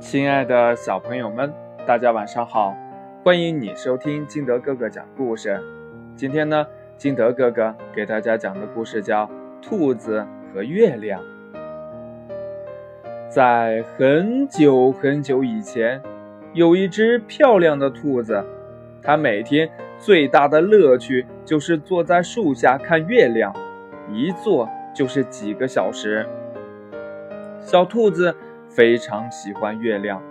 [0.00, 1.52] 亲爱的小朋友们，
[1.86, 2.74] 大家晚上好！
[3.22, 5.60] 欢迎你收听金德哥哥讲故事。
[6.16, 9.26] 今天呢，金德哥哥给大家讲的故事叫
[9.60, 11.22] 《兔子和月亮》。
[13.28, 16.00] 在很久很久以前，
[16.54, 18.42] 有一只漂亮的兔子，
[19.02, 23.54] 它每天最大的乐趣就是坐在树下看月亮，
[24.10, 26.26] 一坐就是几个小时。
[27.60, 28.34] 小兔子。
[28.70, 30.22] 非常喜欢月亮。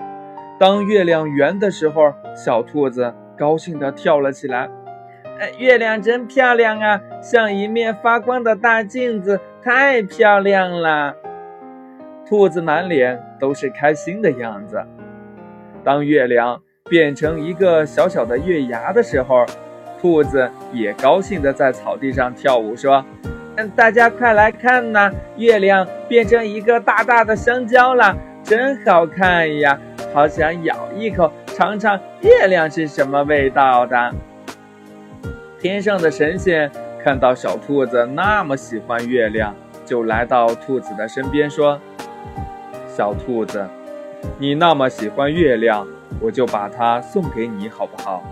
[0.58, 4.70] 当月亮圆的时候，小兔子高兴地跳了起来。
[5.57, 11.15] 月亮真漂亮啊，像一面发光的大镜子，太漂亮了。
[12.28, 14.84] 兔子满脸都是开心的样子。
[15.84, 19.46] 当月亮变成一个小小的月牙的时候，
[20.01, 23.04] 兔子也高兴地在草地上跳舞，说：“，
[23.72, 29.78] 大家快来看呐，月亮变成一个大大的香蕉了。”真好看呀，
[30.14, 34.14] 好想咬一口尝尝月亮是什么味道的。
[35.60, 36.72] 天上的神仙
[37.04, 39.54] 看到小兔子那么喜欢月亮，
[39.86, 41.80] 就来到兔子的身边说
[42.88, 43.68] ：“小兔子，
[44.40, 45.86] 你那么喜欢月亮，
[46.20, 48.23] 我就把它送给你，好不好？”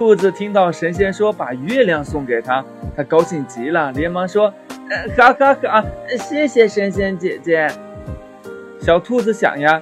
[0.00, 2.64] 兔子听到神仙说把月亮送给他，
[2.96, 4.50] 他高兴极了，连忙说
[4.88, 5.84] ：“嗯，好好好，
[6.16, 7.68] 谢谢神仙姐姐。”
[8.80, 9.78] 小兔子想呀，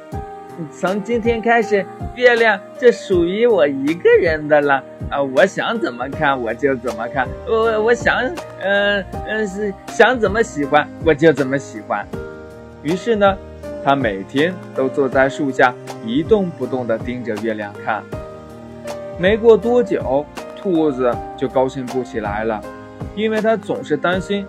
[0.72, 5.22] 从今天开始，月亮就属于我一个人的了啊！
[5.22, 8.20] 我想怎么看我就怎么看，我我想，
[8.60, 12.04] 嗯嗯是想怎么喜欢我就怎么喜欢。
[12.82, 13.38] 于是呢，
[13.84, 15.72] 它每天都坐在树下
[16.04, 18.02] 一动不动地盯着月亮看。
[19.18, 20.24] 没过多久，
[20.56, 22.62] 兔子就高兴不起来了，
[23.16, 24.46] 因为它总是担心，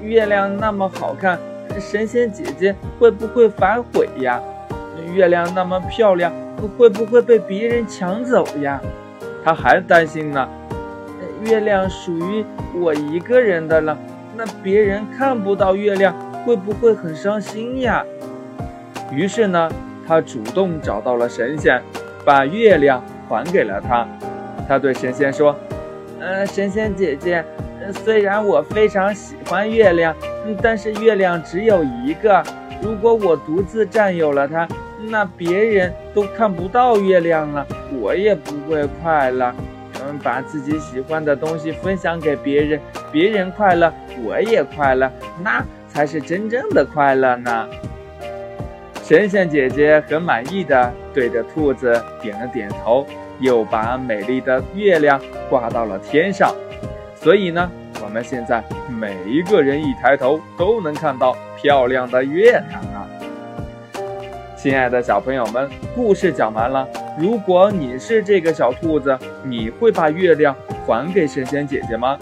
[0.00, 1.38] 月亮那么好看。
[1.78, 4.40] 神仙姐姐会不会反悔呀？
[5.14, 6.32] 月亮那么漂亮，
[6.78, 8.80] 会不会被别人抢走呀？
[9.44, 10.48] 他还担心呢。
[11.44, 12.44] 月亮属于
[12.74, 13.96] 我一个人的了，
[14.34, 16.14] 那别人看不到月亮，
[16.46, 18.02] 会不会很伤心呀？
[19.12, 19.70] 于是呢，
[20.08, 21.82] 他主动找到了神仙，
[22.24, 24.06] 把月亮还给了他。
[24.68, 25.54] 他对神仙说
[26.20, 27.44] ：“呃，神仙姐姐。”
[28.04, 30.12] 虽然我非常喜欢月亮，
[30.60, 32.42] 但是月亮只有一个。
[32.82, 34.66] 如果我独自占有了它，
[35.08, 37.64] 那别人都看不到月亮了，
[38.00, 39.54] 我也不会快乐。
[40.02, 42.80] 嗯，把自己喜欢的东西分享给别人，
[43.12, 43.92] 别人快乐，
[44.24, 45.08] 我也快乐，
[45.42, 47.68] 那才是真正的快乐呢。
[49.08, 53.06] 神仙姐姐很满意的对着兔子点了点头，
[53.38, 56.52] 又把美丽的月亮挂到了天上。
[57.14, 57.70] 所以呢，
[58.02, 63.06] 我们现在每一个人一抬头都能看到漂亮的月亮啊！
[64.56, 66.84] 亲爱的小朋友们，故事讲完了。
[67.16, 70.52] 如果你是这个小兔子，你会把月亮
[70.84, 72.18] 还给神仙姐姐吗？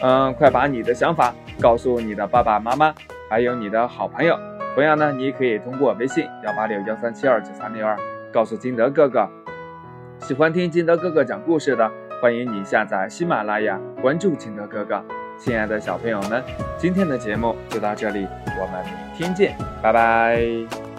[0.00, 2.94] 嗯，快把你的想法告诉你的爸爸妈妈，
[3.28, 4.38] 还有你的好朋友。
[4.74, 7.96] 同样呢，你也可以通过微信幺八六幺三七二九三六二
[8.32, 9.28] 告诉金德哥哥。
[10.18, 11.90] 喜欢听金德哥哥讲故事的。
[12.22, 15.04] 欢迎你下载喜马拉雅，关注金德哥哥。
[15.36, 16.40] 亲爱的小朋友们，
[16.78, 18.28] 今天的节目就到这里，
[18.60, 20.91] 我们明天见，拜拜。